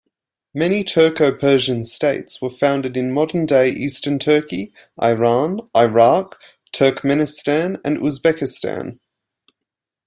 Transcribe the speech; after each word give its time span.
Many 0.55 0.83
Turko-Persian 0.83 1.83
states 1.83 2.41
were 2.41 2.49
founded 2.49 2.97
in 2.97 3.13
modern-day 3.13 3.69
Eastern 3.69 4.17
Turkey, 4.17 4.73
Iran, 4.99 5.69
Iraq, 5.77 6.39
Turkmenistan 6.73 7.79
and 7.85 7.97
Uzbekistan. 7.99 8.97